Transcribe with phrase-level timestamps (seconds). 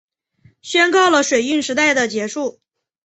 [0.63, 2.59] 宣告了水运时代的结束